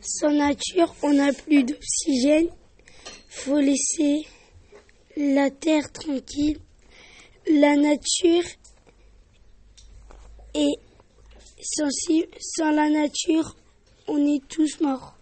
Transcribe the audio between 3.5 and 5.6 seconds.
laisser la